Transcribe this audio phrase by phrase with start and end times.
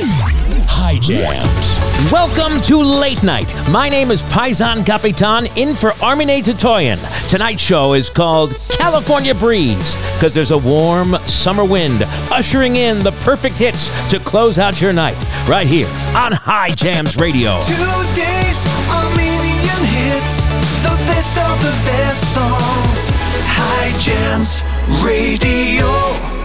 [0.00, 2.12] High Jams.
[2.12, 3.52] Welcome to Late Night.
[3.68, 6.98] My name is Paisan Capitan in for Armine Tatoyan.
[7.28, 13.10] Tonight's show is called California Breeze because there's a warm summer wind ushering in the
[13.22, 17.60] perfect hits to close out your night right here on High Jams Radio.
[17.62, 20.46] Today's Armenian hits,
[20.84, 23.10] the best of the best songs.
[23.50, 24.62] High Jams
[25.02, 26.37] Radio.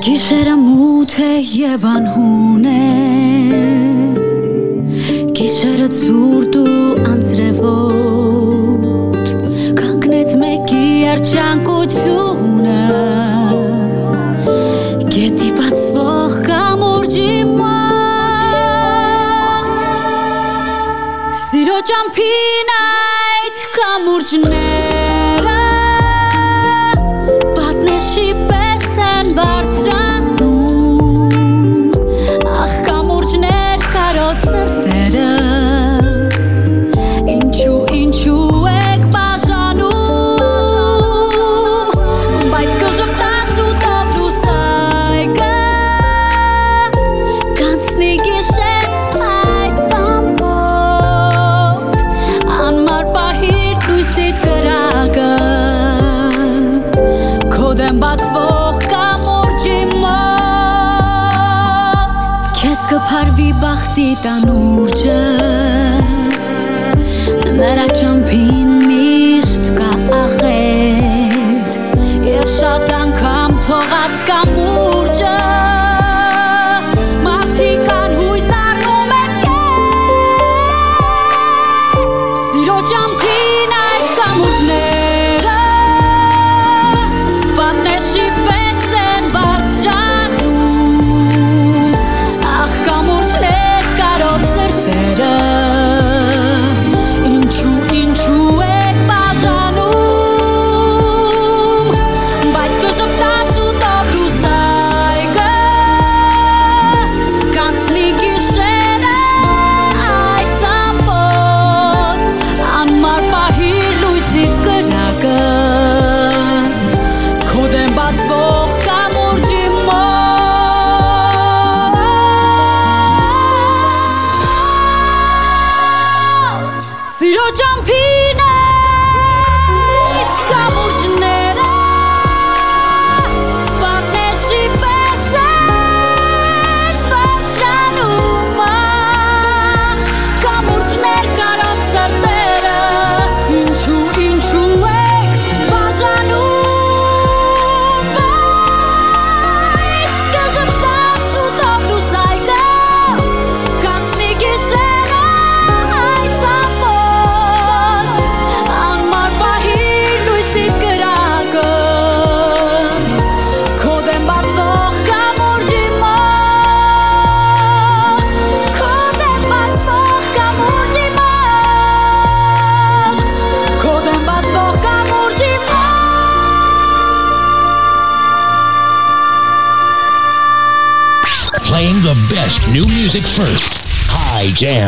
[0.00, 2.76] Գիշերը մութ է եւ անհուն է
[5.36, 8.46] Գիշերը ցուրտ ու անձրևոտ
[9.82, 12.78] Կանգնեց մեկի երջանկությունը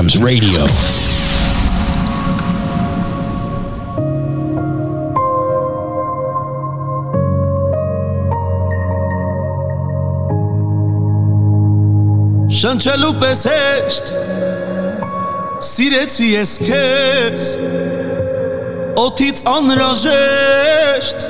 [0.02, 0.64] Jams Radio.
[12.50, 14.12] Շնչելու պես հեշտ
[15.68, 17.48] Սիրեցի ես քեզ
[19.06, 21.28] Օթից անհրաժեշտ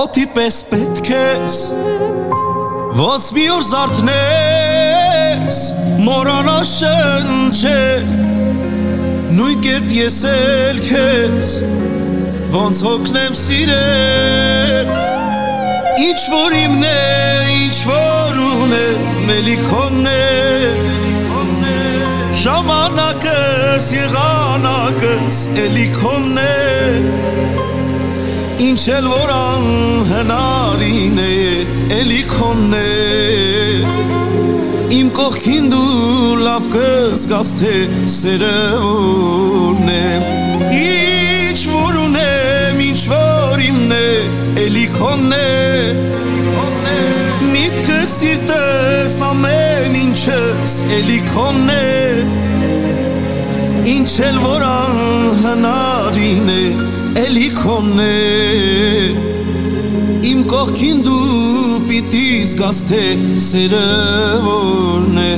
[0.00, 1.62] Օթի պես պետք ես
[3.04, 5.64] Ոնց մի օր զարթնես
[6.04, 8.08] Մորանա շնչել
[9.36, 11.52] Նույն կերպ ես էլ քեզ
[12.52, 14.90] Ոնց հոգնեմ սիրել
[16.04, 16.92] Ինչ որ իմն է,
[17.54, 20.16] ինչ որ ունեմ, էլի քոնն է
[22.42, 26.60] Ժամանակս, եղանակս, էլի քոնն է
[28.68, 31.32] Ինչ էլ որ անհնարին է,
[32.02, 32.84] էլի քոնն է
[34.94, 37.70] Իմ կողքին դու լավ կզգաս թե
[38.14, 40.04] սերը որն է
[40.78, 44.10] Ինչ որ ունեմ, ինչ որ իմն է,
[44.64, 45.50] էլի քոնն է
[47.48, 51.90] Միտքը սիրտս ամեն ինչս էլի քոնն է
[53.96, 56.62] Ինչ էլ որ անհնարին է
[57.24, 58.14] էլի քոնն է
[60.30, 61.43] Իմ կողքին դու
[61.94, 63.02] պիտի զգաս թե
[63.38, 63.82] սերը
[64.42, 65.30] որն է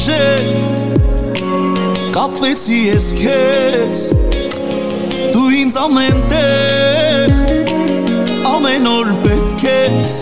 [0.00, 0.44] ուժեր
[2.14, 3.98] կապվեցի ես քեզ
[5.34, 7.34] Դու ինձ ամեն տեղ
[8.48, 10.14] ամեն օր պետք ես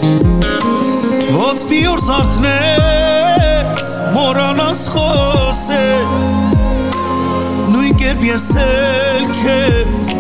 [1.37, 3.85] Ոնց մի օր զարթնես
[4.17, 6.09] մորանաս խոսել
[7.71, 10.11] Նույն կերպ ես էլ քեզ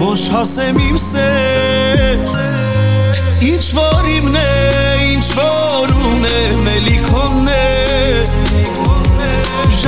[0.00, 2.24] ոչ հասեմ իմ սեր
[3.52, 4.48] Ինչ որ իմն է,
[5.12, 7.77] ինչ որ ունեմ, էլի քոնն է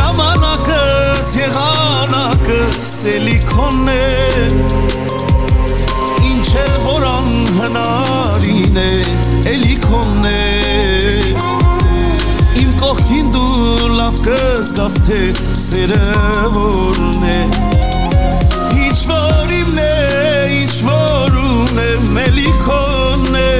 [0.00, 3.96] Ժամանակս, եղանակս, էլի քոնն է
[6.30, 8.86] Ինչ էլ որ անհնարին է,
[9.50, 10.32] էլի քոնն է
[12.62, 15.20] Իմ կողքին դու լավ կզգաս թե
[15.66, 16.00] սերը
[16.56, 17.38] որն է
[18.86, 19.92] Ինչ որ իմն է,
[20.62, 23.54] ինչ որ ունեմ, էլի քոնն է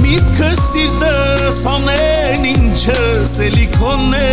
[0.00, 2.50] Միտքս սիրտս ամեն
[3.26, 4.26] ինչս էլի քոնն է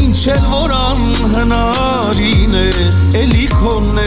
[0.00, 2.68] Ինչ էլ որ անհնարին է,
[3.20, 4.06] էլի քոնն է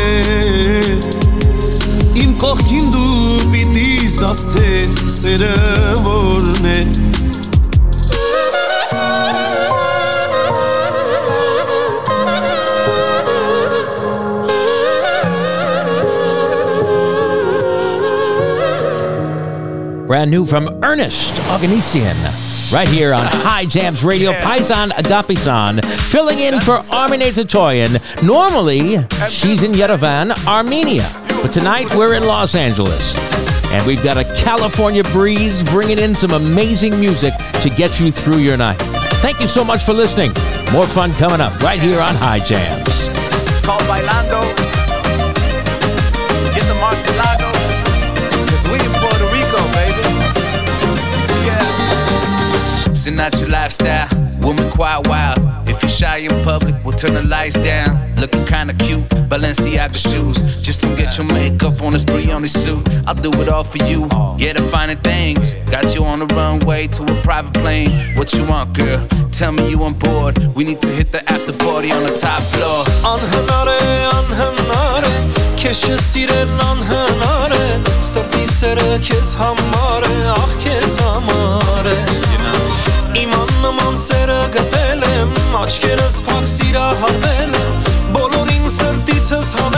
[2.24, 4.72] Իմ կողքին դու պիտի զգաս թե
[5.18, 5.52] սերը
[6.08, 6.80] որն է
[20.10, 22.45] Brand new from Ernest Oganesian.
[22.74, 28.02] Right here on High Jams Radio, Paisan Agapisan, filling in for Armine Tatoyan.
[28.22, 28.98] Normally,
[29.30, 31.08] she's in Yerevan, Armenia.
[31.42, 33.14] But tonight, we're in Los Angeles.
[33.72, 38.40] And we've got a California breeze bringing in some amazing music to get you through
[38.40, 38.78] your night.
[39.22, 40.32] Thank you so much for listening.
[40.74, 42.84] More fun coming up right here on High Jams.
[43.64, 44.42] called Bailando.
[46.54, 47.55] Get the Marcelago.
[53.06, 54.08] Choosing not your lifestyle,
[54.42, 55.38] woman quite wild.
[55.70, 58.02] If you're shy in public, we'll turn the lights down.
[58.16, 60.38] Looking kinda cute, Balenciaga shoes.
[60.60, 62.82] Just don't get your makeup on this Brioni suit.
[63.06, 64.10] I'll do it all for you.
[64.40, 65.54] Yeah, the finer things.
[65.70, 67.92] Got you on the runway to a private plane.
[68.18, 69.06] What you want, girl?
[69.32, 70.40] Tell me you on board.
[70.56, 72.82] We need to hit the after party on the top floor.
[73.14, 73.80] آنهناره
[74.18, 75.16] آنهناره
[75.58, 77.66] کش سیر نانهناره
[78.02, 82.26] سردی سر کس هماره آخ کس هماره
[83.16, 85.30] Իմ աննման սերը գտել եմ
[85.62, 87.78] Աչքերս փակ սիրահարվել եմ
[88.18, 89.75] Բոլորին սրտիցս հանել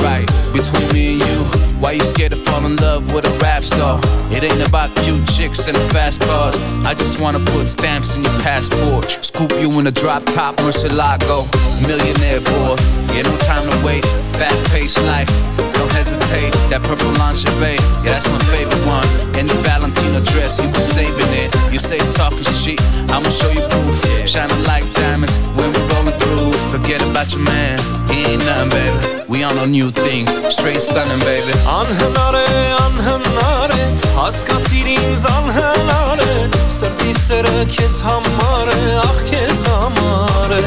[0.00, 1.38] right between me and you.
[1.80, 3.98] Why you scared to fall in love with a rap star?
[4.30, 6.56] It ain't about cute chicks and fast cars.
[6.86, 9.10] I just wanna put stamps in your passport.
[9.20, 11.48] Scoop you in a drop top Murcielago.
[11.86, 12.76] Millionaire boy,
[13.12, 14.14] yeah, no time to waste.
[14.38, 15.28] Fast paced life,
[15.74, 16.52] don't hesitate.
[16.70, 19.06] That purple lingerie, yeah, that's my favorite one.
[19.38, 21.50] And the Valentino dress, you been saving it.
[21.72, 22.80] You say talking shit,
[23.10, 23.98] I'ma show you proof.
[24.28, 26.51] Shining like diamonds when we rolling through.
[26.82, 27.78] Forget about your man,
[28.10, 29.22] he ain't nothing, baby.
[29.28, 31.54] We on no new things, straight stunning, baby.
[31.70, 32.46] Անհնար է,
[32.82, 33.84] անհնար է
[34.16, 36.34] Հասկացիր ինձ անհնար է
[36.66, 40.62] Սրտի սերը քեզ համար է, ախ քեզ համար է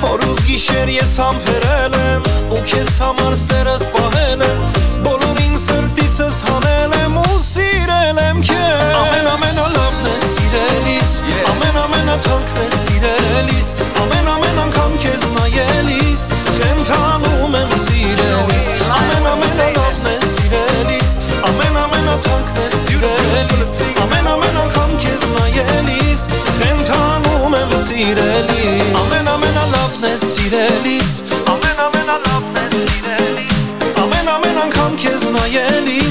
[0.00, 1.83] Հոր ու գիշեր ես համբերել եմ
[28.64, 31.10] Ամեն ամենալավն ես սիրելիս
[31.52, 33.52] Ամեն ամենալավն ես սիրելիս
[34.00, 36.03] Ամեն ամեն անգամ քեզ նայելիս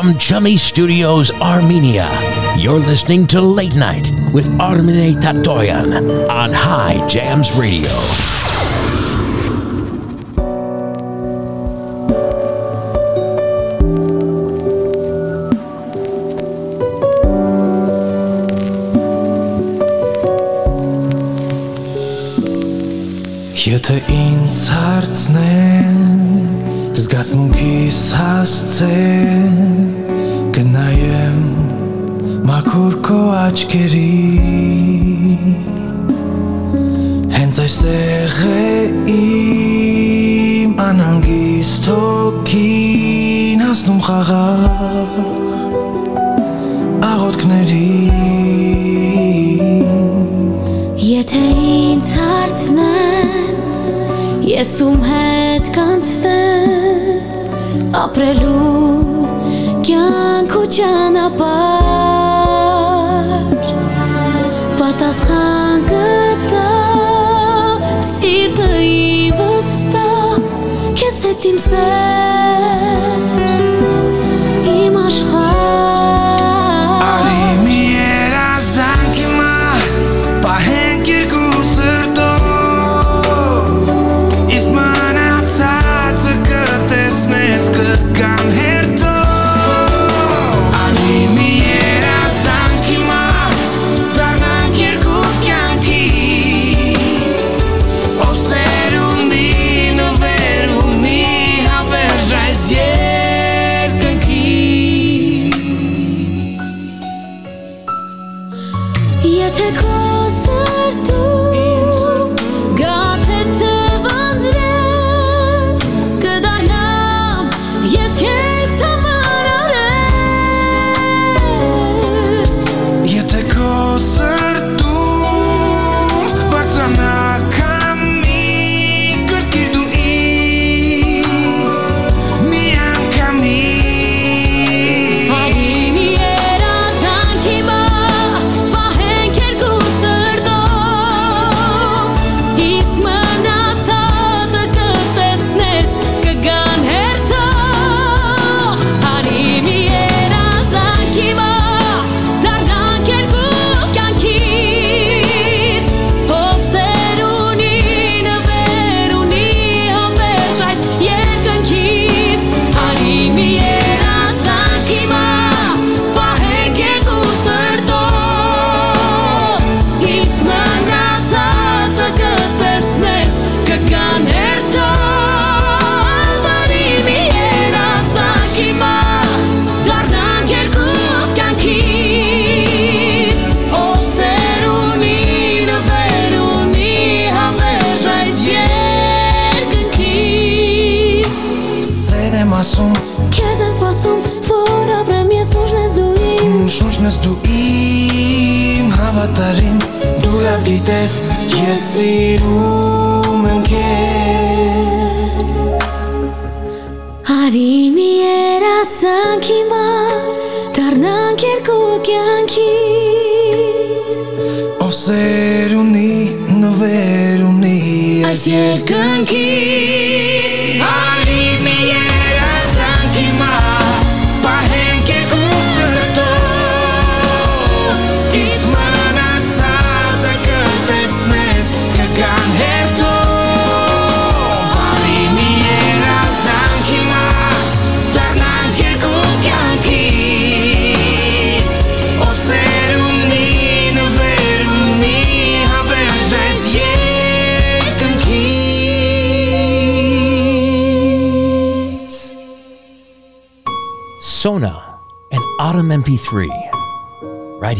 [0.00, 2.08] From Chummy Studios, Armenia,
[2.56, 8.39] you're listening to Late Night with Armine Tatoyan on High Jams Radio.
[54.80, 57.34] Հիսուսում հետ կանցնեմ
[58.00, 59.24] ապրելու
[59.84, 61.50] կյանք ու ճանապար
[64.80, 66.70] պատասխան կտա
[68.12, 70.06] սիրտը իվստա
[71.02, 72.09] կեզ հետ իմ սեր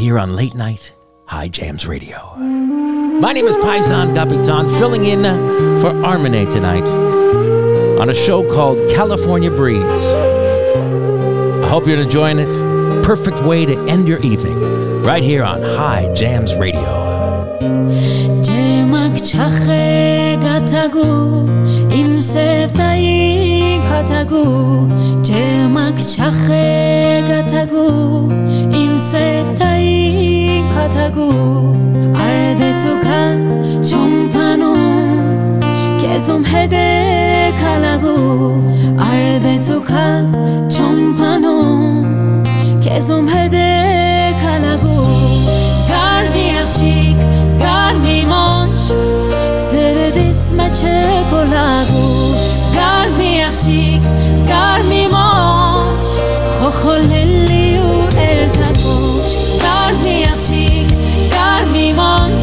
[0.00, 0.94] here on Late Night
[1.26, 2.34] High Jams Radio.
[2.38, 5.22] My name is Paisan Gapitan, filling in
[5.82, 6.84] for Armine tonight
[8.00, 9.82] on a show called California Breeze.
[9.82, 12.48] I hope you're enjoying it.
[13.04, 14.58] Perfect way to end your evening,
[15.02, 16.80] right here on High Jams Radio.
[30.80, 33.20] Ջերմակ չախե գաթագու իմ սևտայի փաթագու արդեցուքա
[33.90, 34.74] ճոմփանու
[36.00, 36.86] քեզում հետե
[37.60, 38.48] քալագու
[39.06, 40.04] արդեցուքա
[40.76, 41.56] ճոմփանու
[42.86, 43.66] քեզում հետե
[44.40, 45.04] քալագու
[45.90, 47.20] Garmi աղջիկ,
[47.60, 48.80] garmi մոնչ
[49.66, 50.96] Սերդիս մեջ է
[51.30, 52.30] կոլագու
[52.76, 54.10] Garmi աղջիկ,
[54.48, 56.08] garmi մոնչ
[56.60, 59.30] Խոխոլելի ու երթակոչ
[59.64, 60.69] Garmi աղջիկ, garmi
[62.00, 62.39] on.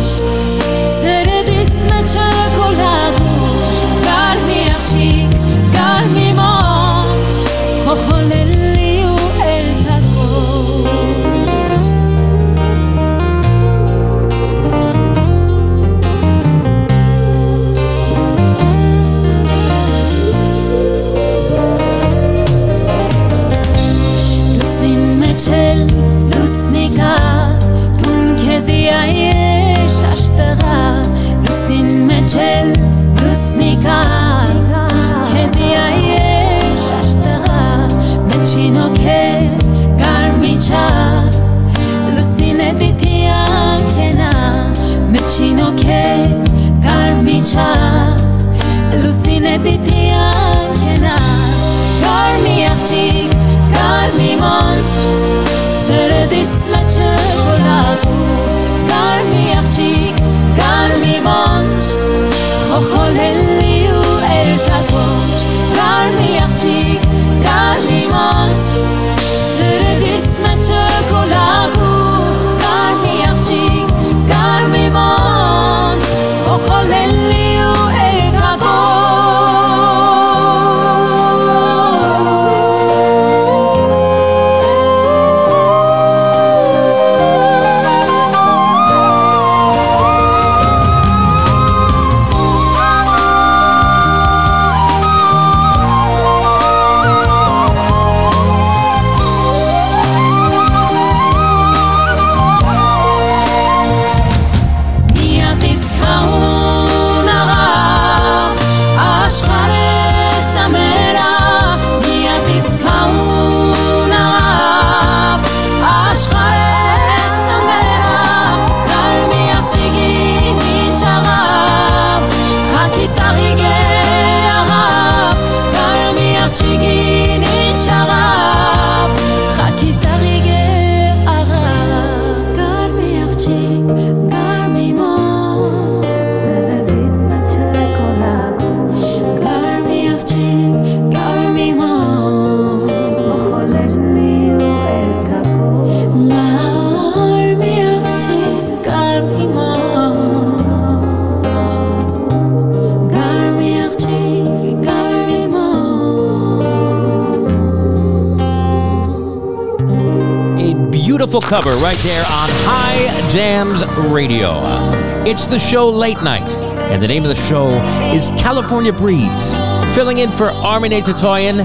[164.18, 164.50] Radio.
[164.50, 166.50] Uh, it's the show Late Night,
[166.90, 167.68] and the name of the show
[168.16, 169.56] is California Breeze.
[169.94, 171.64] Filling in for Armin Tatoyan,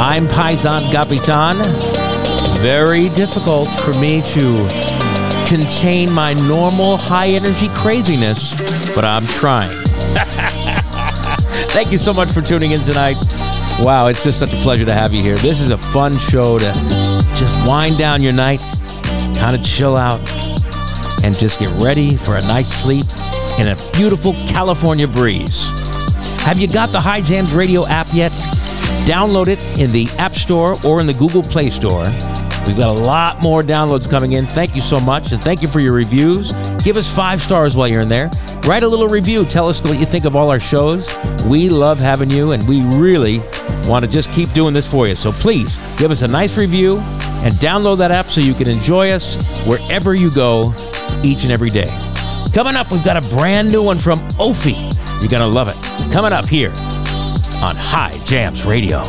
[0.00, 1.56] I'm Paisan Gapitan.
[2.62, 4.66] Very difficult for me to
[5.46, 8.54] contain my normal high energy craziness,
[8.94, 9.76] but I'm trying.
[11.74, 13.16] Thank you so much for tuning in tonight.
[13.80, 15.36] Wow, it's just such a pleasure to have you here.
[15.36, 16.72] This is a fun show to
[17.34, 18.62] just wind down your night,
[19.36, 20.18] kind of chill out,
[21.24, 23.04] and just get ready for a night's sleep
[23.58, 25.66] in a beautiful California breeze.
[26.42, 28.32] Have you got the High Jams Radio app yet?
[29.06, 32.04] Download it in the App Store or in the Google Play Store.
[32.66, 34.46] We've got a lot more downloads coming in.
[34.46, 36.52] Thank you so much, and thank you for your reviews.
[36.84, 38.30] Give us five stars while you're in there.
[38.66, 39.44] Write a little review.
[39.44, 41.18] Tell us what you think of all our shows.
[41.46, 43.40] We love having you, and we really
[43.86, 45.16] want to just keep doing this for you.
[45.16, 46.98] So please give us a nice review
[47.42, 50.74] and download that app so you can enjoy us wherever you go
[51.24, 51.86] each and every day.
[52.52, 54.76] Coming up, we've got a brand new one from Ophi.
[55.20, 56.12] You're going to love it.
[56.12, 56.70] Coming up here
[57.62, 59.02] on High Jams Radio.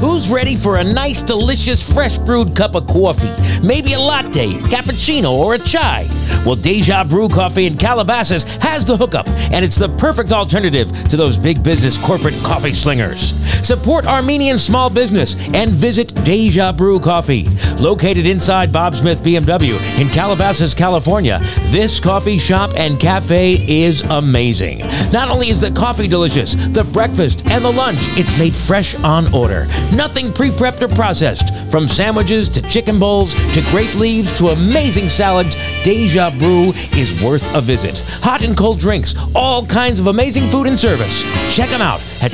[0.00, 3.30] Who's ready for a nice, delicious, fresh brewed cup of coffee?
[3.62, 6.06] Maybe a latte, cappuccino, or a chai?
[6.46, 11.18] Well, Deja Brew Coffee in Calabasas has the hookup, and it's the perfect alternative to
[11.18, 13.34] those big business corporate coffee slingers.
[13.62, 17.48] Support Armenian small business and visit Deja Brew Coffee.
[17.78, 24.80] Located inside Bob Smith BMW in Calabasas, California, this coffee shop and cafe is amazing.
[25.12, 29.32] Not only is the coffee delicious, the breakfast and the lunch, it's made fresh on
[29.34, 29.66] order.
[29.94, 31.70] Nothing pre prepped or processed.
[31.70, 37.54] From sandwiches to chicken bowls to grape leaves to amazing salads, Deja Brew is worth
[37.54, 38.00] a visit.
[38.22, 41.22] Hot and cold drinks, all kinds of amazing food and service.
[41.54, 42.32] Check them out at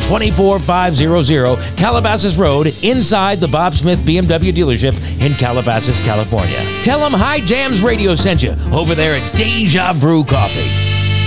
[1.22, 6.58] 24500 Calabasas Road inside the Bob Smith BMW dealership in Calabasas, California.
[6.82, 10.68] Tell them High Jams Radio sent you over there at Deja Brew Coffee.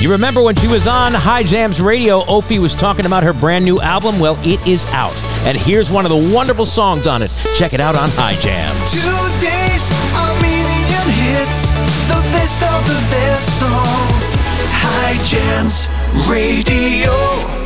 [0.04, 3.66] You remember when she was on High Jams Radio, Ophi was talking about her brand
[3.66, 4.20] new album?
[4.20, 5.16] Well, it is out.
[5.46, 7.32] And here's one of the wonderful songs on it.
[7.58, 8.92] Check it out on High Jams.
[8.92, 11.72] Today's Armenian hits,
[12.08, 14.36] the best of the best songs.
[14.72, 15.88] High Jams
[16.30, 17.59] Radio.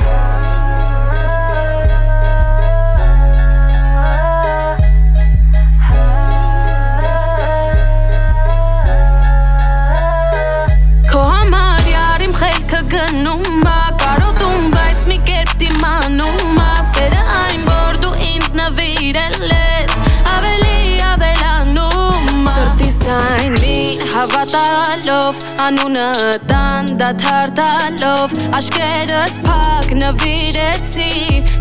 [24.23, 26.09] Հավատալով Անունը
[26.47, 31.09] տան դաթարտալով Աշկերս փակ նվիրեցի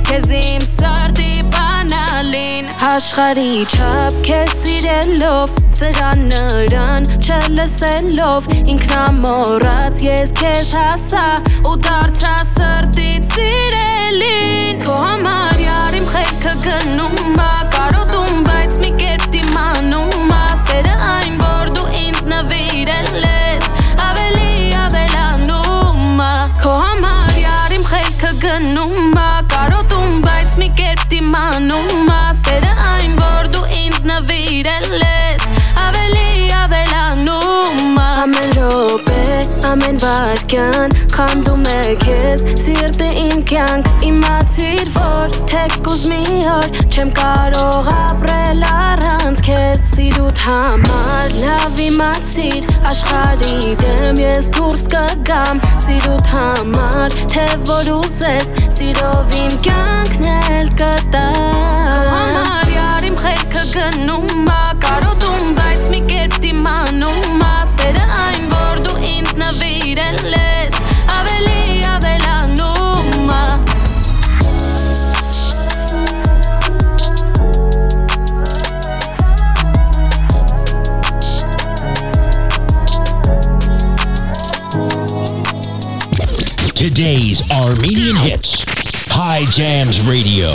[0.06, 8.46] Քեզ իմ սրտի բանալին Աշխարի չապ քեզ սիրելով Սրան նրան չլսելով
[8.76, 11.26] Ինքնամորած ես քեզ հասա
[11.66, 17.61] Ու դարձա սրտից սիրելին Քո համար յար իմ խելքը գնում ա
[28.42, 35.46] գնում ա Կարոտում, բայց մի կերպ դիմանում ա Սերը այն, որ դու ինձ նվիրել ես
[35.84, 39.38] Ավելի ավելանում ա Ամեն րոպե,
[39.70, 46.20] ամեն վարկյան Խանդում է քեզ Սիրտը իմ կյանք Իմացիր, որ թեկուզ մի
[46.52, 55.62] օր Չեմ կարող ապրել առանց քեզ Սիրուտ համար լավ իմացիր Աշխարի դեմ ես դուրս կգամ
[55.84, 58.48] Սիրուտ համար թե որ ուզես
[58.78, 66.40] Սիրով իմ կյանքն էլ կտամ Համար յար իմ խելքը գնում ա Կարոտում, բայց մի կերպ
[66.46, 67.01] դիմանում
[87.02, 88.62] Today's Armenian hits.
[89.10, 90.50] High Jams Radio.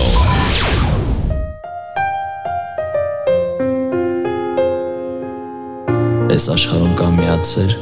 [6.31, 7.75] Այս աշխարհում կա միած սեր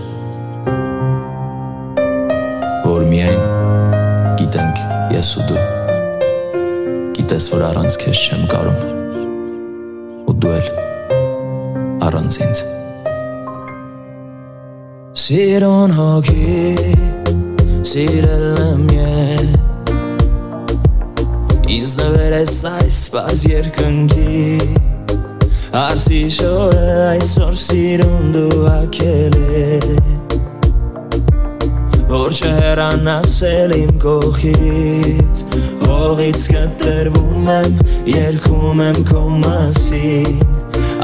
[2.88, 3.46] որ միայն
[4.42, 4.82] գիտենք
[5.14, 5.62] ես ու դու
[7.20, 10.74] գիտես որ առանց քեզ չեմ կարում ու դու էլ
[12.10, 12.66] առանց ինձ
[15.28, 17.06] Սիրուն հոգի
[17.86, 19.50] սիրել եմ ես
[21.76, 24.46] Ինձ նվեր ես այս սպաս երկնքի
[25.76, 29.68] Արսի շորը այսօր սիրուն դու հակել է
[32.10, 35.46] Որ չհերանասել իմ կողքից
[35.86, 37.80] Հողից կտրվում եմ,
[38.16, 40.44] երկում եմ քո մասին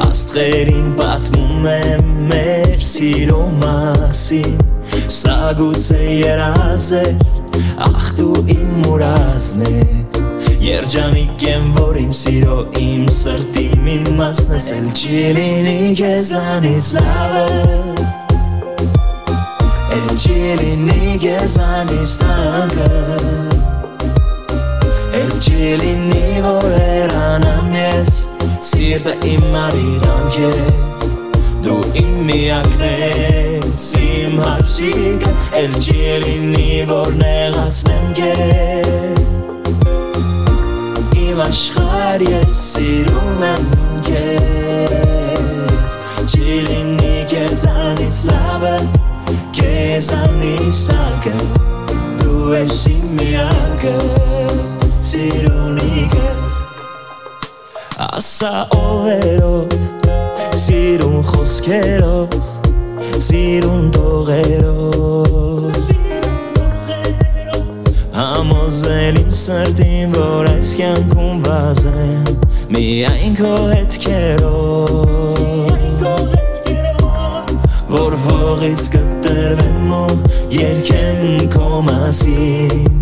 [0.08, 4.71] Աստղերին պատմում եմ մեր սիրո մասին
[5.12, 7.16] Սա գուցե երազ էր,
[7.84, 10.20] ախ դու իմ ուրազն ես
[10.62, 17.44] Երջանիկ եմ, որ իմ սիրո իմ սրտի մի մասն ես Էլ չի լինի քեզանից լավը
[19.98, 22.88] Էլ չի լինի քեզանից տանկը
[25.20, 28.22] Էլ չի լինի, որ հերանամ ես
[28.70, 31.04] Սիրտը իմ արիրամ քեզ
[31.66, 33.76] Դու իմ միակն ես,
[34.18, 38.92] իմ հաշիկը Էլ չի լինի, որ նեղացնեմ քեզ
[41.22, 43.68] իմ աշխար ես սիրում եմ
[44.08, 45.98] քեզ
[46.32, 48.74] Չի լինի քեզանից լավը,
[49.56, 51.36] քեզանից տակը
[52.22, 53.96] Դու ես իմ միակը,
[55.12, 56.60] սիրունիկս
[58.12, 59.76] ասա օվերով
[60.62, 62.61] Սիրուն խոսքերով
[63.20, 65.32] Սիրուն տողերով
[68.12, 72.26] Համոզել իմ սրտին, որ այս կյանքում վազեմ
[72.76, 74.92] Միայն քո հետքերով
[77.92, 80.16] Որ հողից կտրվեմ ու
[80.56, 81.22] երկեմ
[81.56, 83.00] քո մասին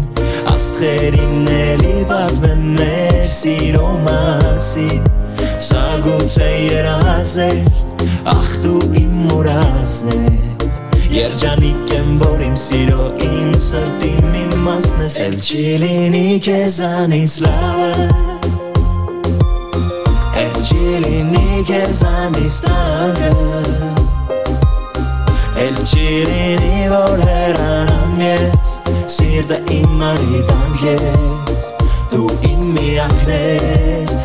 [0.54, 5.08] Աստղերին էլի պատմեմ մեր սիրո մասին
[5.60, 7.58] Սա գուցե երազ էր,
[8.32, 10.12] ախ դու իմ մուրազն
[10.64, 10.76] ես
[11.12, 18.06] Երջանիկ եմ, որ իմ սիրո իմ սրտի մի մասն ես Էլ չի լինի քեզանից լավը
[20.44, 23.32] Էլ չի լինի քեզանից տագը
[25.66, 28.70] Էլ չի լինի, որ հեռանամ ես
[29.18, 31.66] Սիրտը իմ արիտան ես
[32.14, 34.16] Դու իմ միակն ես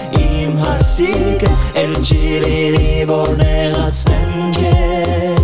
[0.45, 5.39] Իմ հարսիկը Էլ չի լինի, որ նեղացնեմ քեզ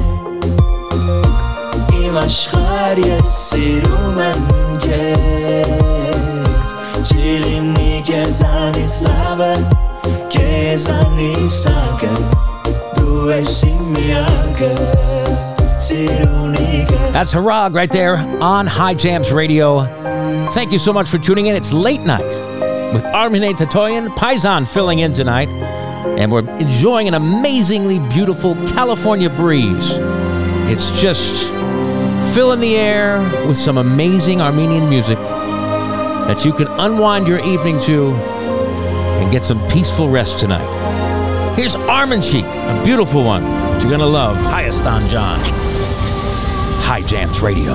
[2.01, 4.43] Իմ աշխար ես սիրում եմ
[4.83, 9.49] քեզ Չի լինի քեզանից լավը
[10.35, 12.13] Քեզանից տակը
[12.99, 14.73] Դու ես իմ միակը
[17.11, 19.81] That's Harag right there on High Jams Radio.
[20.53, 21.55] Thank you so much for tuning in.
[21.55, 22.40] It's late night
[22.92, 25.48] with Armin Tatoyan, Paisan filling in tonight,
[26.18, 29.96] and we're enjoying an amazingly beautiful California breeze.
[30.68, 31.46] It's just
[32.34, 38.12] filling the air with some amazing Armenian music that you can unwind your evening to
[38.14, 41.54] and get some peaceful rest tonight.
[41.56, 45.40] Here's Armin Sheik, a beautiful one that you're gonna love, Hayastan John.
[46.86, 47.74] High Jams Radio.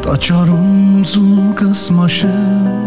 [0.00, 2.83] Տաճարում ձուկս մաշեմ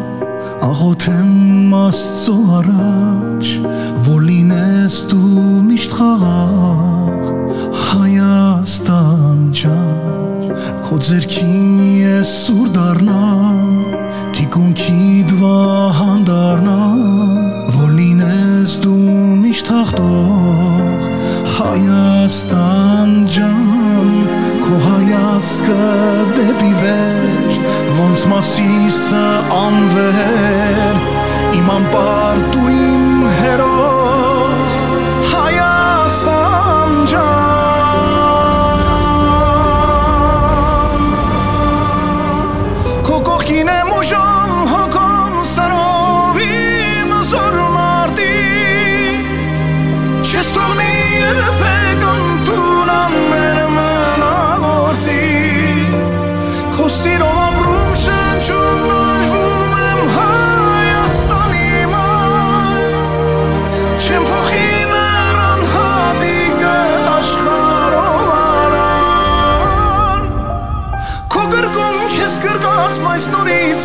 [0.64, 3.50] Աղոթեմ Աստծո առաջ
[4.06, 7.28] որ լինես դու միշտ խաղաղ
[7.88, 11.68] Հայաստան ջան քո ձերքին
[12.00, 13.70] ես սուր դառնամ
[14.38, 17.06] թիկունքի դվահան դառնամ
[17.78, 18.98] որ լինես դու
[19.44, 21.08] միշտ հաղթող
[21.60, 24.12] Հայաստան ջան
[24.66, 25.80] քո հայացքը
[26.40, 27.27] դեպի վեր
[27.98, 29.22] ոնց մասիսը
[29.58, 31.00] անվեր
[31.58, 32.42] իմ անպար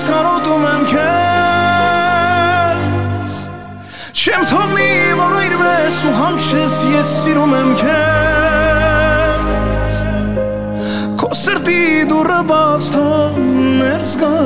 [0.04, 2.02] նորից կարոտում եմ քեզ
[4.14, 4.88] Չեմ թողնի,
[5.20, 9.04] որ այրվես ու հանչես, ես սիրում եմ քեզ
[11.20, 13.32] Քո սրտի դուրը բաց թող
[13.80, 14.43] ներս գամ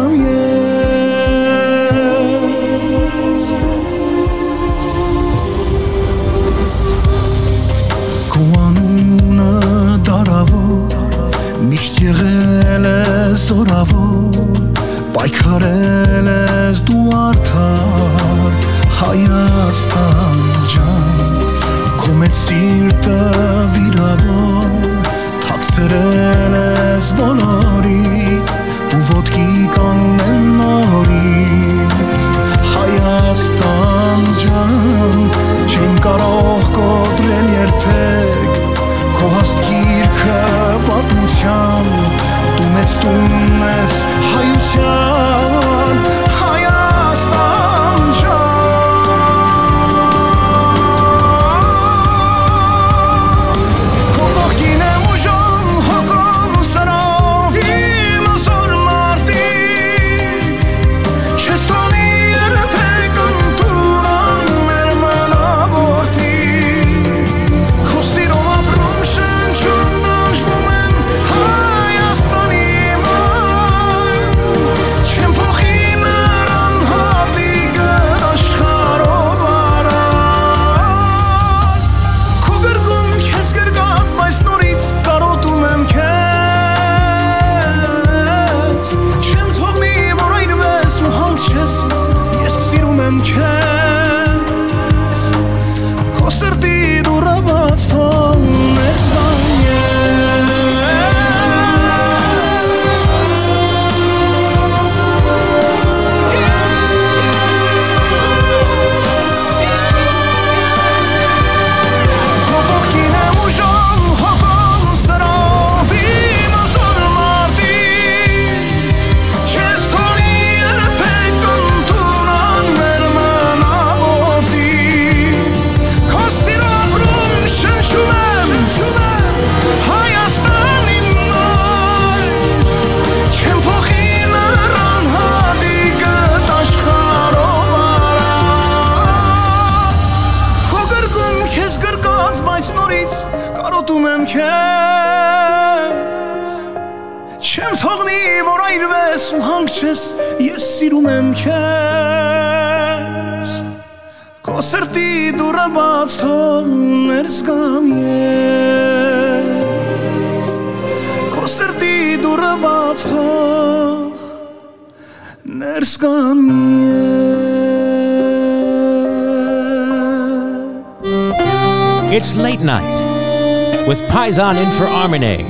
[172.19, 175.45] It's Late Night with Paisan in for Armine.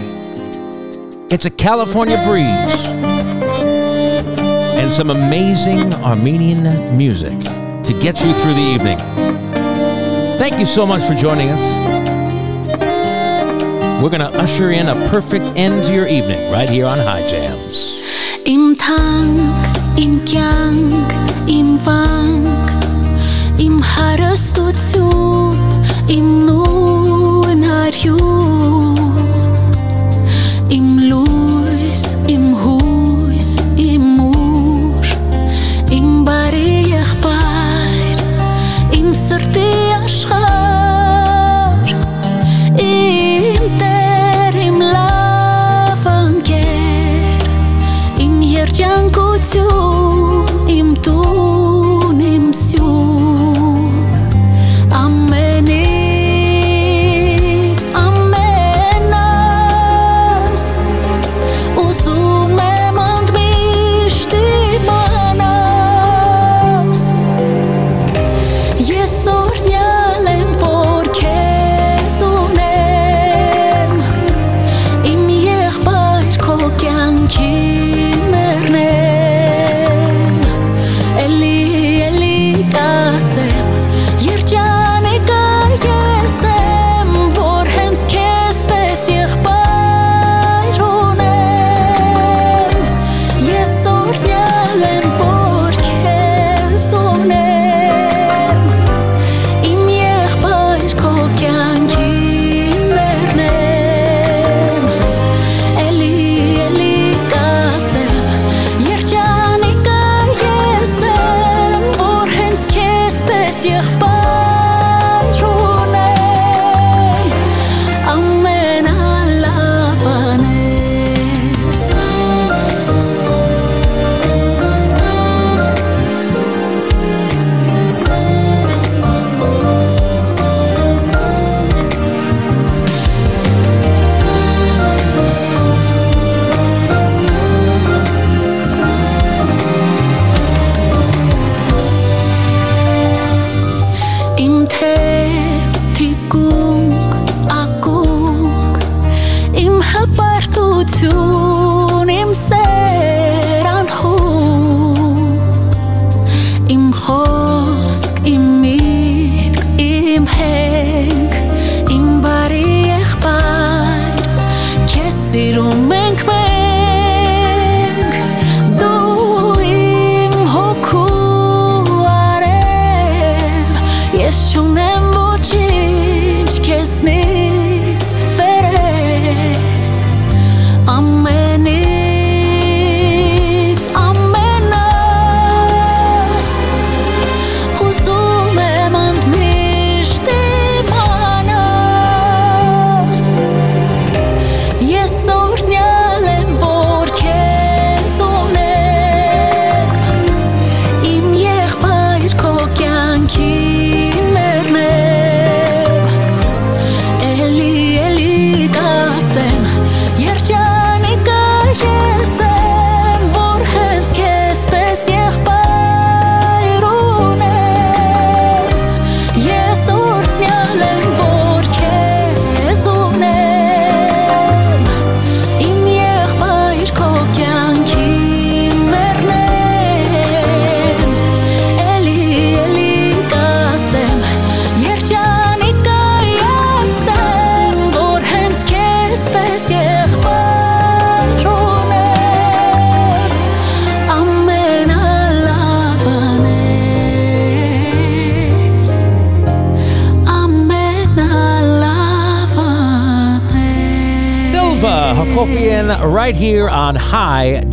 [1.32, 2.44] It's a California breeze
[4.76, 6.64] and some amazing Armenian
[6.98, 8.98] music to get you through the evening.
[10.38, 11.64] Thank you so much for joining us.
[14.04, 17.26] We're going to usher in a perfect end to your evening right here on High
[17.30, 18.04] Jams.
[18.46, 19.40] Im tank,
[19.98, 20.20] im
[21.48, 21.80] im
[23.58, 23.82] im
[26.10, 29.07] imnun har jul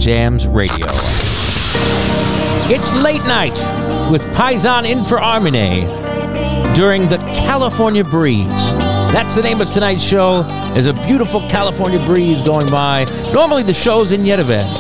[0.05, 0.85] Jams Radio.
[2.69, 3.59] It's late night
[4.11, 8.75] with Paisan Infraarmine during the California Breeze.
[8.75, 10.43] That's the name of tonight's show.
[10.75, 13.07] There's a beautiful California breeze going by.
[13.33, 14.71] Normally the show's in Yerevan,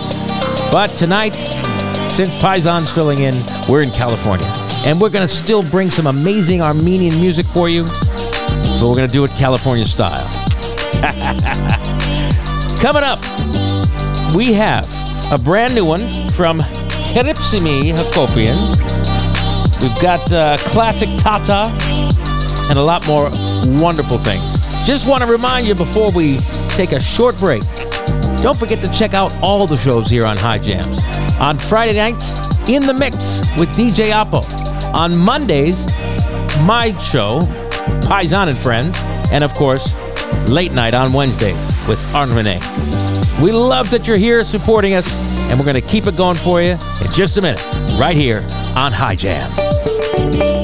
[0.70, 1.32] but tonight,
[2.10, 3.34] since Paisan's filling in,
[3.66, 4.46] we're in California.
[4.84, 9.08] And we're going to still bring some amazing Armenian music for you, but we're going
[9.08, 10.28] to do it California style.
[12.82, 13.24] Coming up,
[14.36, 15.03] we have
[15.34, 16.60] a brand new one from
[17.10, 18.54] Heripsimi Hakopian.
[19.82, 21.72] We've got uh, classic Tata
[22.70, 23.30] and a lot more
[23.82, 24.44] wonderful things.
[24.86, 27.62] Just want to remind you before we take a short break,
[28.36, 31.02] don't forget to check out all the shows here on High Jams.
[31.40, 34.44] On Friday nights, In the Mix with DJ Oppo.
[34.94, 35.84] On Mondays,
[36.62, 37.40] my show,
[38.06, 38.96] Paisan and Friends.
[39.32, 39.94] And of course,
[40.48, 42.60] Late Night on Wednesdays with Arn Renee.
[43.42, 45.12] We love that you're here supporting us,
[45.50, 47.62] and we're going to keep it going for you in just a minute,
[47.98, 49.58] right here on High Jams.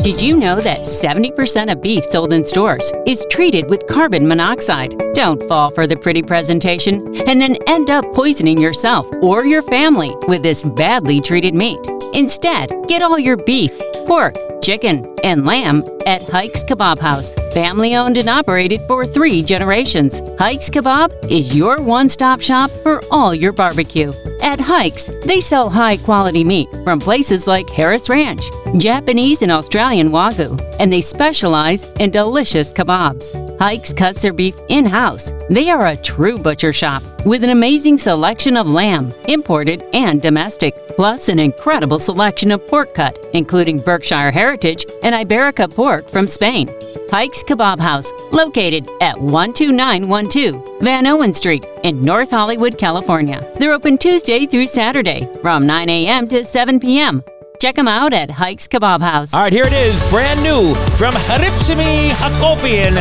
[0.03, 4.95] Did you know that 70% of beef sold in stores is treated with carbon monoxide?
[5.13, 10.17] Don't fall for the pretty presentation and then end up poisoning yourself or your family
[10.27, 11.79] with this badly treated meat.
[12.15, 17.35] Instead, get all your beef, pork, chicken, and lamb at Hikes Kebab House.
[17.53, 20.21] Family owned and operated for three generations.
[20.39, 24.13] Hikes Kebab is your one stop shop for all your barbecue.
[24.43, 28.47] At Hikes, they sell high quality meat from places like Harris Ranch,
[28.79, 33.59] Japanese and Australian Wagyu, and they specialize in delicious kebabs.
[33.59, 35.33] Hikes cuts their beef in house.
[35.51, 40.75] They are a true butcher shop with an amazing selection of lamb, imported and domestic,
[40.97, 46.69] plus an incredible selection of pork cut, including Berkshire Heritage and Iberica pork from Spain.
[47.11, 53.41] Hikes Kebab House, located at 12912 Van Owen Street in North Hollywood, California.
[53.59, 56.29] They're open Tuesday through Saturday from 9 a.m.
[56.29, 57.21] to 7 p.m.
[57.61, 59.35] Check them out at Hikes Kebab House.
[59.35, 62.95] All right, here it is, brand new from Haripsimi Hakopian.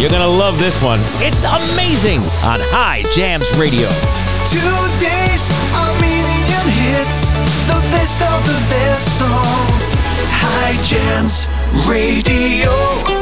[0.00, 0.98] You're going to love this one.
[1.22, 3.86] It's amazing on High Jams Radio.
[4.50, 5.46] Today's
[5.78, 7.30] Armenian hits,
[7.70, 9.94] the best of the best songs.
[10.34, 11.46] High Jams
[11.88, 13.21] Radio.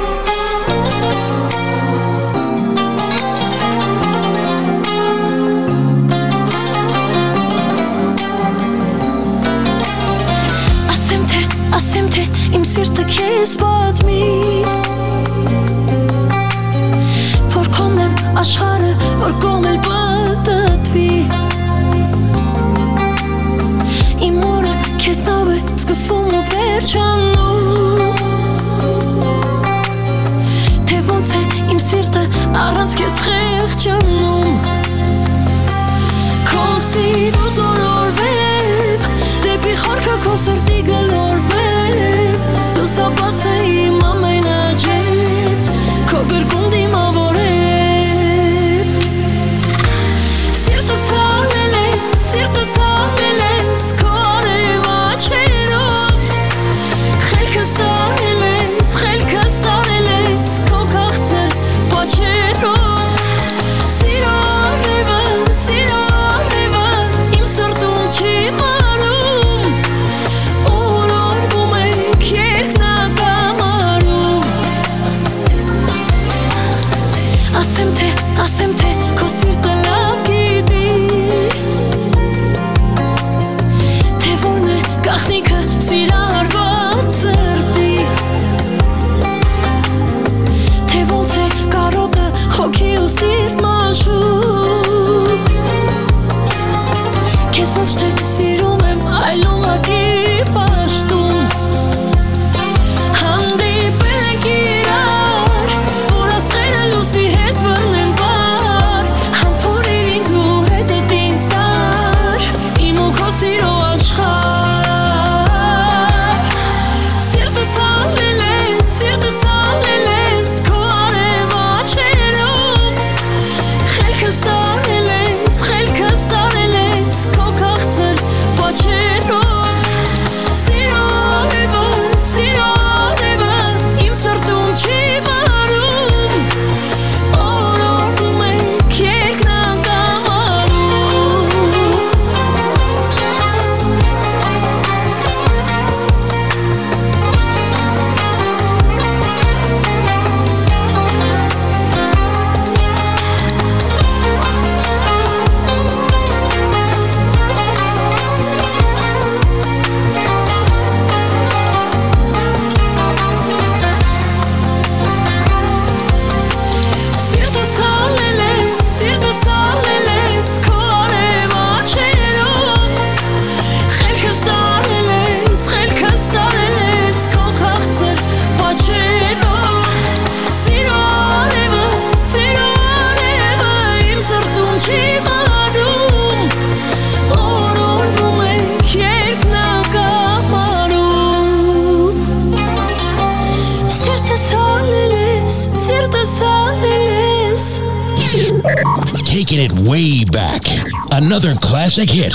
[202.01, 202.33] Classic hit.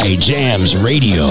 [0.00, 1.26] High Jams Radio.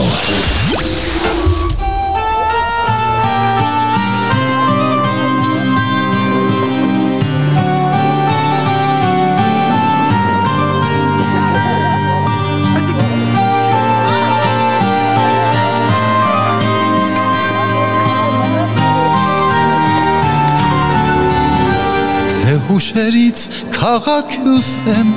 [22.65, 25.11] Հուշերից քաղաք հյուսեմ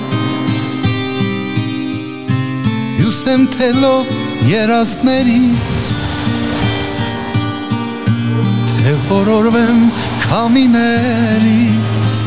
[2.99, 4.09] Հյուսեմ թելով
[4.51, 5.91] երազներից
[8.71, 9.85] Թե հորորվեմ
[10.25, 12.23] կամիներից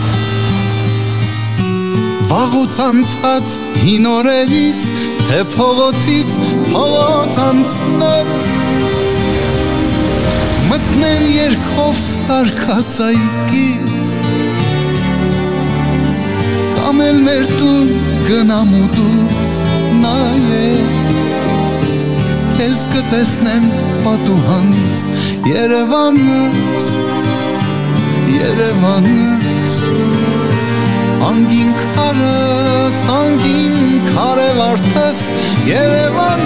[2.32, 4.86] Վաղուց անցած հին օրերից
[5.26, 8.32] Թե փողոցից փողոց անցնեմ
[10.72, 14.16] Մտնեմ երկով սարկածայքից
[16.80, 17.92] Կամ էլ մեր տուն
[18.32, 19.56] գնամ ու դուրս
[20.02, 20.61] նայեմ
[22.72, 23.64] Քեզ կտեսնեմ
[24.06, 25.02] պատուհանից
[25.44, 26.86] Երևանս,
[28.32, 29.74] Երևանս
[31.28, 35.20] Անգին քարս, անգին քարևարտս
[35.68, 36.46] Երևանս,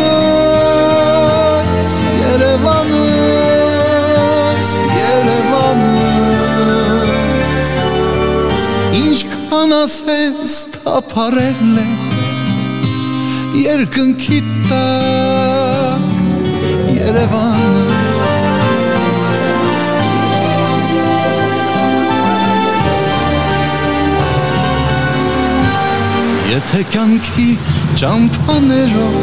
[2.23, 3.03] Երևանս,
[4.95, 6.09] Երևանս
[9.03, 11.87] Ինչքան ասես թափարել է
[13.67, 14.41] Երկնքի
[14.73, 15.64] տակ
[17.05, 18.19] Երևանս
[26.49, 27.45] Եթե կյանքի
[28.01, 29.19] ճամփաներով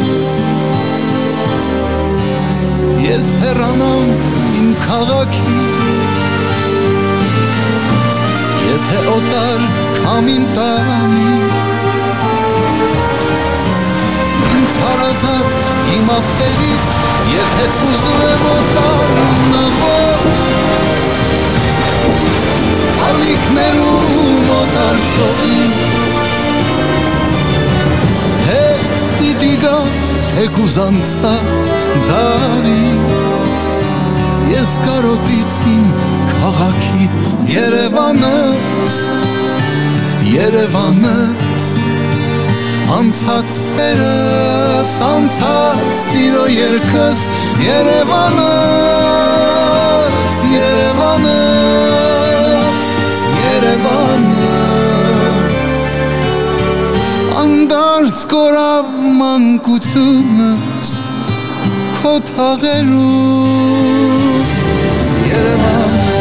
[3.03, 4.07] Ես հեռանամ
[4.61, 6.15] իմ քաղաքից
[8.69, 9.67] Եթե օտար
[9.99, 11.27] քամին տանի
[14.73, 15.55] Ինձ հարազատ
[15.93, 16.93] իմ ափերից
[17.29, 19.11] Եթե սուզվեմ օտար
[19.51, 20.23] նավոր
[23.09, 25.61] Ալիքներում օտար ծովի
[28.47, 29.75] Հետ պիտի գա
[30.33, 31.73] թեկուզ անցած
[32.09, 33.37] դարից
[34.55, 35.87] Ես կարոտից իմ
[36.33, 37.11] քաղաքի
[37.53, 38.97] Երևանս
[40.33, 41.69] Երևանս
[42.91, 47.19] Անցած սերս, անցած սիրո երկս
[47.63, 48.43] Երևանս,
[50.51, 51.93] Երևանս,
[53.45, 54.63] Երևանս
[57.43, 58.87] Անդարձ կորավ
[59.21, 60.89] մանկությունս
[62.01, 63.93] Քո թաղերում
[65.31, 66.12] Երևան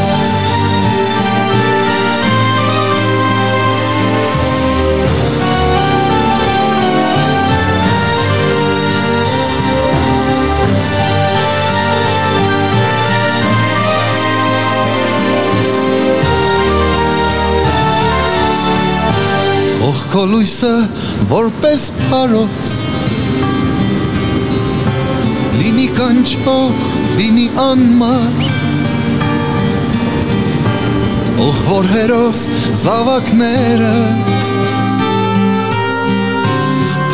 [20.13, 20.71] քո լույսը
[21.31, 22.73] որպես փարոս
[25.57, 26.83] Լինի կանչող,
[27.17, 28.43] լինի անմար
[31.39, 32.43] Թող որ հերոս
[32.83, 34.51] զավակներդ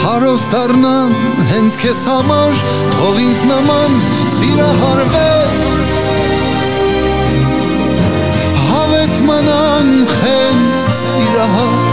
[0.00, 1.14] Փարոս դառնան
[1.52, 2.64] հենց քեզ համար
[2.96, 3.94] Թող ինձ նման
[4.32, 5.52] սիրահարվել
[8.64, 11.87] Հավետ մնան խենթ սիրահար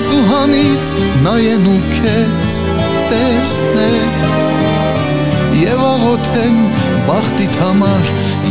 [0.00, 0.90] պատուհանից
[1.24, 2.54] նայեն ու քեզ
[3.10, 4.12] տեսնեն
[5.60, 6.56] Եվ աղոթեն
[7.08, 8.04] բախտիտ համար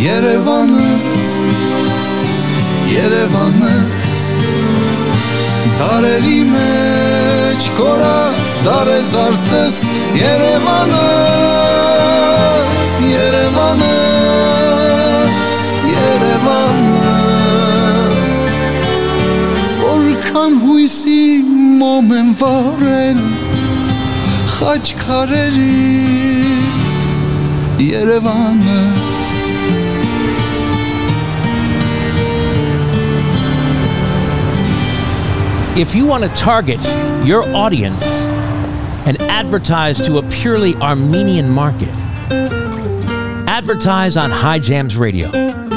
[0.03, 1.29] Երևանս,
[2.91, 4.21] Երևանս
[5.79, 9.75] Դարերի մեջ կորած դարեզ արդես
[10.19, 10.99] Երևանս,
[13.15, 14.49] Երևանս,
[15.95, 16.99] Երևանս
[19.87, 21.28] Որքան հույսի
[21.78, 23.20] մոմ եմ վարել
[24.54, 26.34] խաչքարերիդ
[27.84, 29.34] Երևանս
[35.76, 36.78] If you want to target
[37.26, 38.06] your audience
[39.08, 41.88] and advertise to a purely Armenian market,
[43.48, 45.30] advertise on High Jams Radio.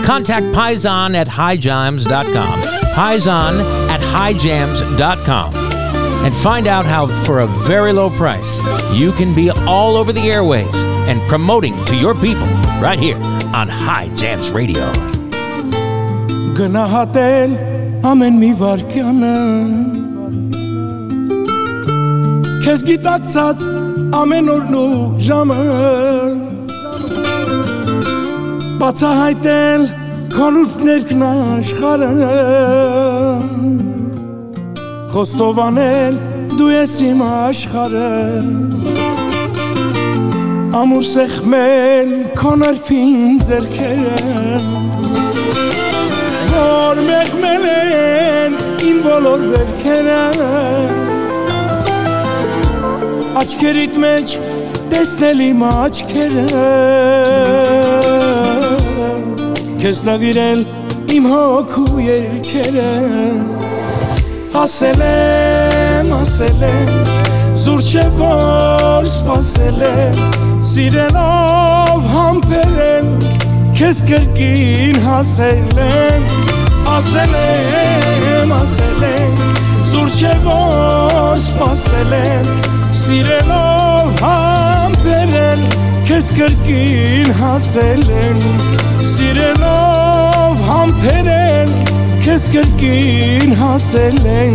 [0.05, 2.59] Contact Paisan at highjams.com.
[2.93, 5.60] Paisan at highjams.com.
[6.25, 8.59] And find out how, for a very low price,
[8.93, 10.75] you can be all over the airwaves
[11.07, 12.47] and promoting to your people
[12.81, 13.17] right here
[13.53, 14.83] on High Jams Radio.
[16.57, 17.51] Գնահատել
[18.09, 19.33] ամեն մի վարքյանը
[22.65, 23.67] Քեզ գիտակցած
[24.17, 24.95] ամեն օրն ու
[25.27, 25.59] ժամը
[28.81, 29.85] Բացահայտել
[30.33, 32.11] քոնուրդ ներքն աշխարը
[35.12, 36.14] Խոստովանել
[36.56, 38.12] դու ես իմ աշխարը
[40.78, 44.38] Ամուր սեղմել քոնարփին ձերքերը
[46.54, 48.56] Որ մեղմել են
[48.88, 50.22] իմ բոլոր վերքերը
[53.42, 54.36] Աչքերիդ մեջ
[54.94, 56.46] տեսնել իմ աչքերը
[59.84, 60.64] Քեզ նվիրել
[61.18, 62.88] իմ հոգու երկերը
[64.52, 66.88] Ասել եմ, ասել եմ
[67.56, 70.18] Զուր չէ որ սպասել եմ
[70.68, 73.08] Սիրելով համբերել
[73.78, 76.28] Քեզ կրկին հասել եմ
[76.92, 79.40] Ասել եմ, ասել եմ
[79.94, 82.50] Զուր չէ որ սպասել եմ
[83.06, 85.64] Սիրելով համբերել
[86.10, 88.44] Քեզ կրկին հասել եմ
[89.14, 91.41] Սիրելով համբերել
[92.32, 94.54] Քեզ կրկին հասել եմ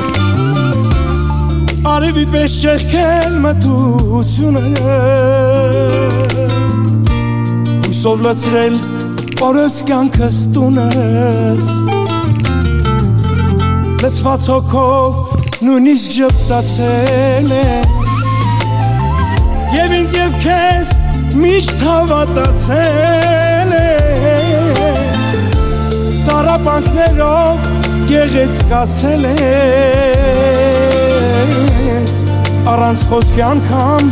[1.95, 4.75] Արևի պես չեղքել մտությունս
[7.87, 8.77] Հույսով լծրել
[9.45, 11.71] օրս կյանքս տունս
[14.01, 15.19] Լծված հոգով
[15.67, 18.23] նույնիսկ ժպտացել ես
[19.77, 20.89] Եվ ինձ եւ քեզ
[21.43, 25.45] միշտ հավատացել ես
[26.31, 27.69] Տարապանքներով
[28.13, 29.47] գեղեցկացել ես
[32.73, 34.03] Առանց խոսքի անգամ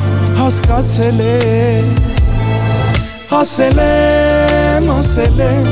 [0.42, 2.20] հասկացել ես
[3.40, 3.78] Ասել
[4.84, 5.68] եմ, ասել եմ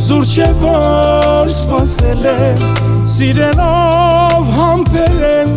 [0.00, 2.62] Զուր չէ որ սպասել եմ
[3.10, 5.50] Սիրելով համբերել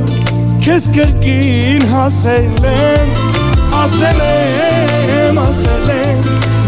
[0.64, 3.14] Քեզ կրկին հասել եմ
[3.82, 6.22] Ասել եմ, ասել եմ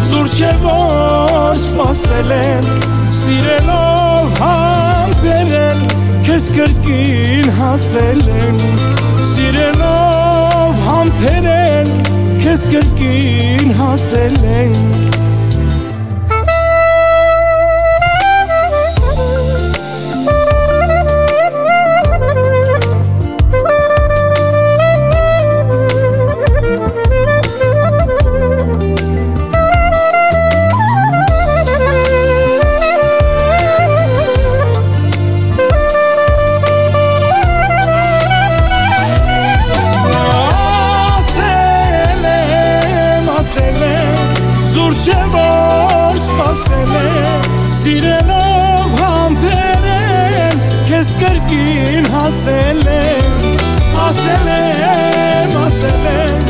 [0.09, 2.71] Զուր չէ որ սպասել եմ
[3.21, 5.83] Սիրելով համբերել
[6.25, 8.63] Քեզ կրկին հասել եմ
[9.33, 11.93] Սիրելով համբերել
[12.45, 15.14] Քեզ կրկին հասել եմ
[44.75, 47.45] Զուր չէ որ սպասել եմ
[47.77, 50.57] Սիրելով համբերել
[50.89, 53.37] Քեզ կրկին հասել եմ
[54.03, 56.43] Ասել եմ, ասել եմ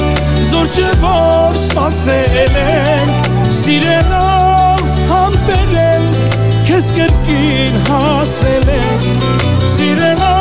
[0.49, 3.11] Զուր չէ որ սպասել եմ
[3.59, 6.07] Սիրելով համբերել
[6.71, 9.05] Քեզ կրկին հասել եմ
[9.75, 10.34] Սիրելով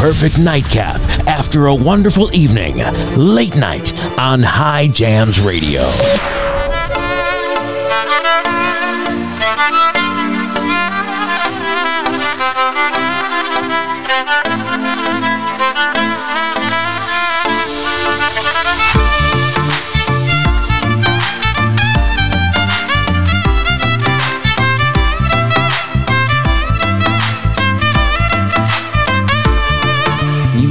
[0.00, 0.98] perfect nightcap
[1.28, 2.78] after a wonderful evening.
[3.18, 6.39] Late night on High Jams Radio.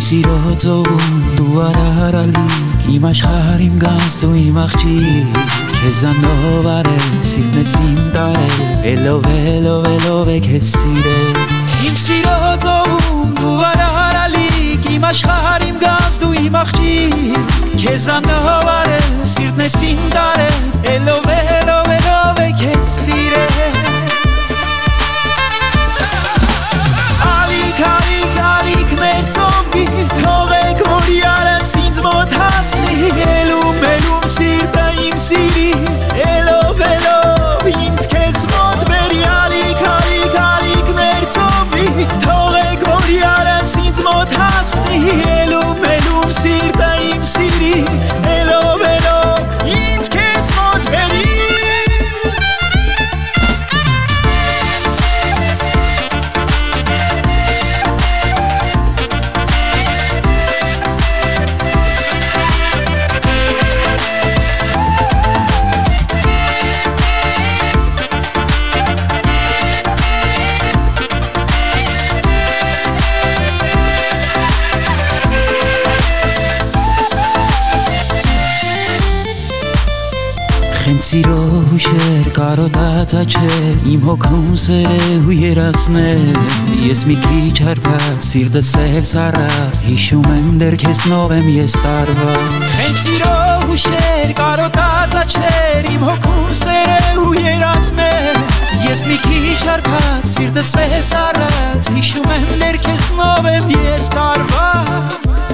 [0.10, 5.36] Սիրո ծովում դու արարալիք Իմ աշխարհիմ գանց դու իմ աղջիկ
[5.76, 8.56] Քեզանով արել սիրտնես իմ տարել
[8.90, 11.38] Էլով էլով էլով է քեզ սիրել
[11.92, 20.08] Իմ սիրո ծովում դու արարալիք Իմ աշխարհիմ գանց դու իմ աղջիկ Քեզանով արել սիրտնես իմ
[20.18, 23.79] տարել Էլով էլով էլով է քեզ սիրել
[29.00, 29.86] մեր ծոմբի
[30.16, 35.70] Թողեք, որ յարս ինձ մոտ հասնի Էլում, էլում սիրտը իմ սիրի
[36.26, 37.19] Էլով, էլով,
[82.50, 89.06] հուշեր կարոտած աչեր Իմ հոգնում սեր է ու երասներ Ես մի քիչ հարբած սիրտը սև
[89.10, 93.36] սարած Հիշում եմ դեր քեզ նով եմ ես տարված Հենց սիրո
[93.70, 98.42] հուշեր կարոտած աչեր Իմ հոգնում սեր է ու երասներ
[98.88, 105.49] Ես մի քիչ հարբած սիրտը սև սարած Հիշում եմ դեր քեզ նով եմ ես տարված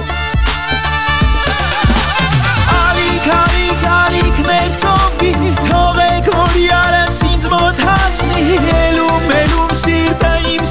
[8.16, 10.64] մոտ հասնի ելում ելում սիրտը իմ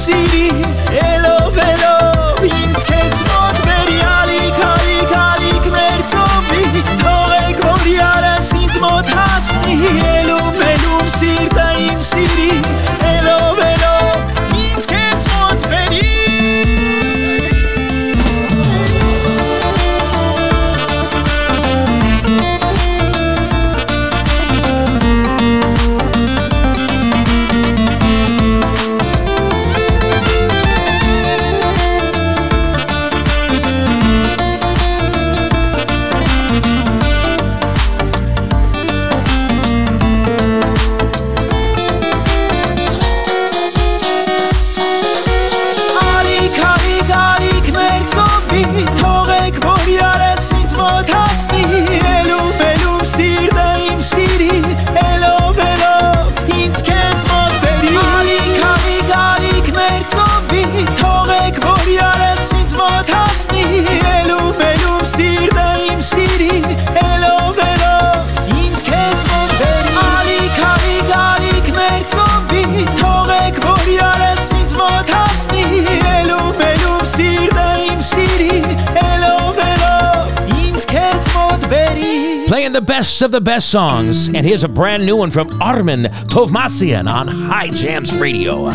[82.75, 84.27] the best of the best songs.
[84.27, 88.67] And here's a brand new one from Armin Tovmasian on High Jams Radio.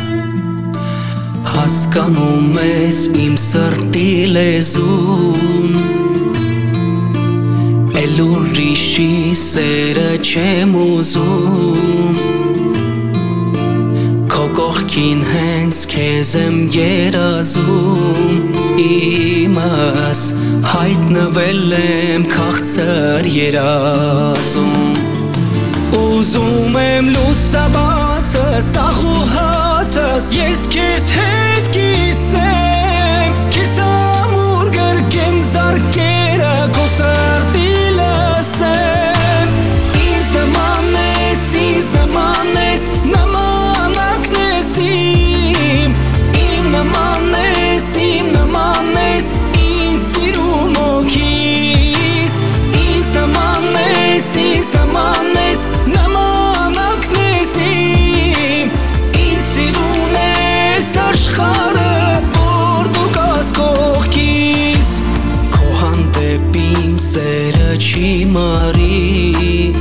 [1.46, 5.76] Հասկանում ես իմ սրտի լեզուն
[8.00, 9.12] Էլ ուրիշի
[9.42, 12.16] սերը չեմ ուզում
[14.32, 18.42] Քո կողքին հենց քեզ եմ երազում
[18.88, 24.99] Իմաս Հայտնվել եմ քաղցր երազում
[25.97, 39.55] Ուզում եմ լուսաբացը, սախուհացս Ես քեզ հետ կիսեմ Քեզ ամուր գրկեմ զարկերը Քո սրտի լսեմ
[40.03, 45.97] Ինձ նման ես, ինձ նման ես Նմանակն ես իմ
[46.45, 49.33] Իմ նման ես, իմ նման ես
[67.91, 69.75] չի մարի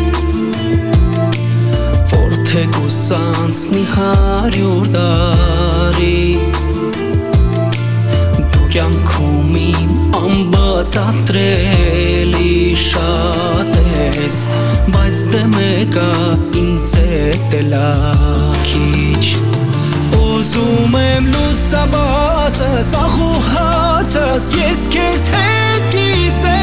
[2.10, 6.22] Որ թե գուսանցնի հարյուր դարի
[8.56, 9.92] Դու կյանքում իմ
[10.22, 11.44] անբացատրելի
[12.86, 14.38] շատ ես
[14.96, 16.10] Բայց դե մեկա
[16.64, 19.24] ինձ հետ էլաքիչ
[20.24, 26.59] Ուզում եմ լուսաբացս, ախուհացս Ես քեզ հետ կիսեմ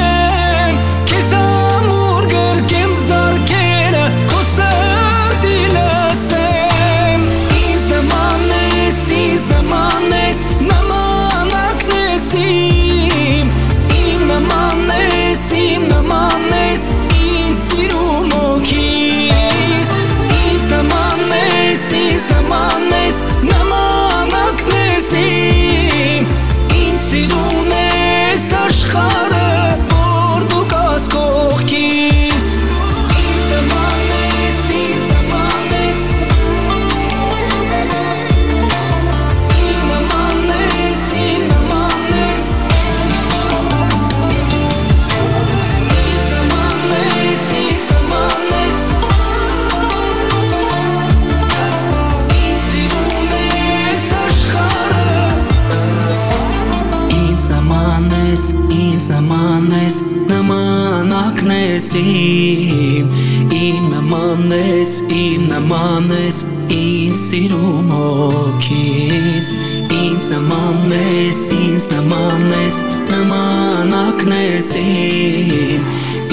[61.77, 63.09] իմ
[63.53, 66.39] իմ նման ես իմ նման ես
[66.73, 69.51] ինձ սիրում հոգիս
[69.97, 72.79] ինձ նման ես ինձ նման ես
[73.11, 75.87] նմանակն ես իմ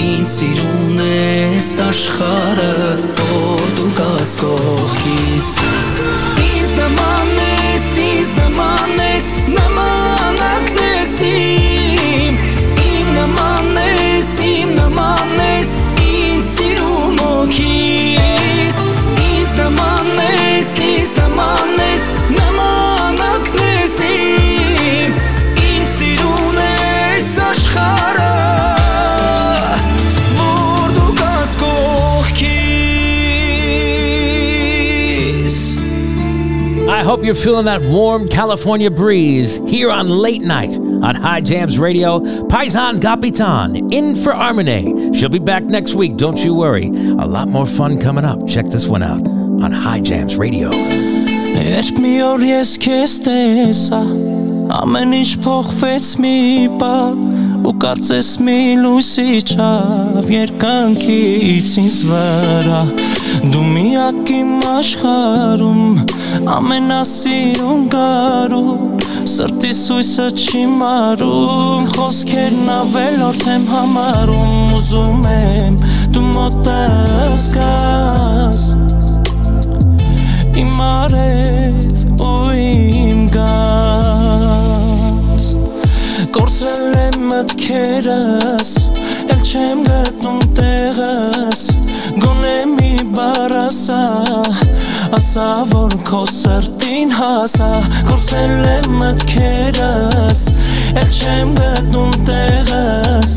[0.07, 2.73] ինձ սիրուն ես աշխարը
[3.21, 5.55] որ դու գաս կողքիս
[6.49, 9.84] ինձ նման ես ինձ նման ես նմանակն
[37.25, 42.21] hope you're feeling that warm California breeze here on Late Night on High Jams Radio.
[42.21, 45.15] Paisan Capitan in for Armine.
[45.15, 46.89] She'll be back next week, don't you worry.
[46.89, 48.47] A lot more fun coming up.
[48.47, 49.27] Check this one out
[49.65, 50.71] on High Jams Radio.
[51.57, 54.03] איך מי אורייס קסטסה,
[54.83, 57.13] אמן ישפוך פץ מבא,
[57.69, 62.85] וכרצס מילוסי צ'ב, ירקן קיצין סברה.
[63.53, 65.81] Դու միակ իմ աշխարում
[66.55, 75.77] Ամենասիրուն գարում Սրտի սույսը չի մարում Խոսքերն ավելորդ եմ համարում Ուզում եմ
[76.17, 78.65] դու մոտս գաս
[80.65, 84.33] իմ արև ու իմ գած
[86.39, 88.71] Կորսրել եմ մտքերս,
[89.35, 91.74] էլ չեմ գտնում տեղս
[92.23, 94.01] Գոնե մի բար ասա,
[95.17, 97.71] ասա որ քո սրտին հասա
[98.11, 100.45] Կորսրել եմ մտքերս,
[101.03, 103.35] էլ չեմ գտնում տեղս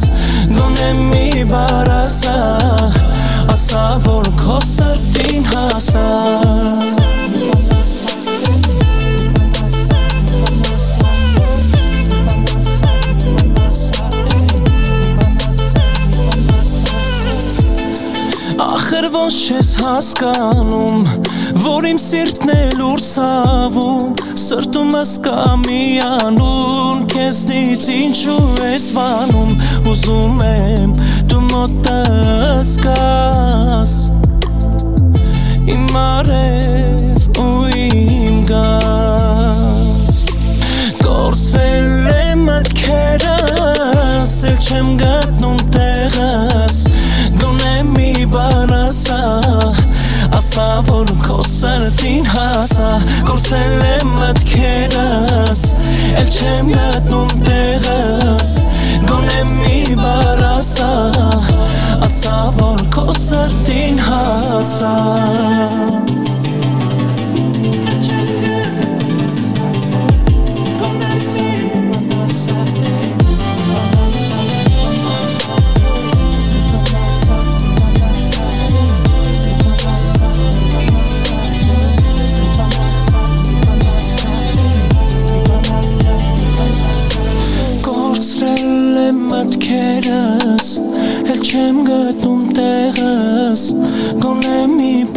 [0.54, 2.38] Գոնե մի բար ասա,
[3.56, 6.97] ասա որ քո սրտին հասա
[19.08, 21.04] Ախր ոնց չես հասկանում
[21.64, 24.10] Որ իմ սիրտն էլ ուր ցավում
[24.42, 28.36] Սրտումս կա մի անուն Քեզնից ինչու
[28.66, 29.54] ես վանում
[29.94, 30.92] Ուզում եմ
[31.32, 33.96] դու մոտս գաս
[35.72, 40.20] Իմ արև ու իմ գաս
[41.00, 46.57] Կորսել եմ մտքերս Էլ չեմ գտնում տեղս
[50.58, 52.88] Ասա որ քո սրտին հասա
[53.28, 55.62] Կորսել եմ մտքերս
[56.18, 58.56] Էլ չեմ գտնում տեղս
[59.12, 60.90] Գոնե մի բան ասա
[62.10, 65.97] Ասա որ քո սրտին հասա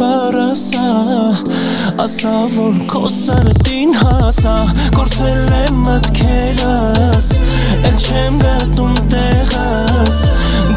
[0.00, 0.84] բար ասա
[2.00, 4.54] Ասա որ քո սրտին հասա
[4.96, 7.28] Կորցրել եմ մտքերս
[7.84, 10.20] Էլ չեմ գտնում տեղս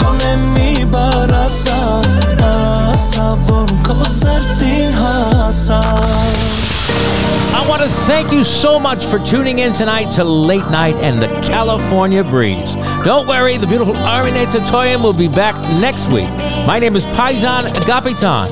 [0.03, 1.79] Գոնե մի բար ասա
[2.49, 5.79] Ասա որ քո սրտին հասա
[7.59, 11.21] I want to thank you so much for tuning in tonight to Late Night and
[11.21, 12.73] the California Breeze.
[13.03, 16.29] Don't worry, the beautiful Armine Tatoyan will be back next week.
[16.65, 18.49] My name is Paisan Agapitan,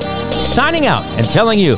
[0.53, 1.77] signing out and telling you,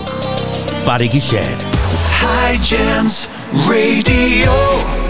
[0.86, 1.64] Bari Gished.
[2.12, 3.26] High Jams
[3.70, 5.05] Radio.